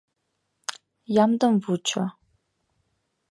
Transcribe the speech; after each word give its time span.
Ямдым 1.23 1.53
вучо. 1.63 2.03